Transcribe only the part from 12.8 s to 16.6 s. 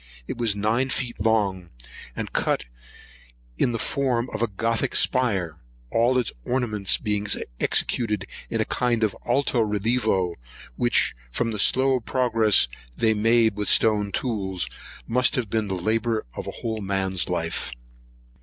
they made with stone tools, must have been the labour of